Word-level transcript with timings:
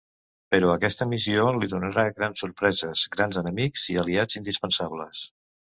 Però 0.53 0.69
aquesta 0.75 1.07
missió 1.11 1.43
li 1.59 1.69
donarà 1.75 2.07
grans 2.21 2.43
sorpreses, 2.45 3.07
grans 3.19 3.41
enemics 3.45 3.89
i 3.95 4.03
aliats 4.07 4.43
indispensables. 4.43 5.27